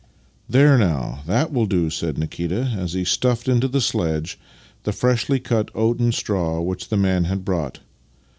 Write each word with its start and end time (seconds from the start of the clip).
"There 0.49 0.79
now, 0.79 1.21
that 1.27 1.53
will 1.53 1.67
do," 1.67 1.91
said 1.91 2.17
Nikita 2.17 2.73
as 2.75 2.93
he 2.93 3.03
stuffed 3.05 3.47
into 3.47 3.67
the 3.67 3.79
sledge 3.81 4.39
the 4.81 4.91
freshly 4.91 5.39
cut 5.39 5.69
oaten 5.75 6.11
straw 6.11 6.59
which 6.59 6.89
the 6.89 6.97
man 6.97 7.25
had 7.25 7.45
brought. 7.45 7.81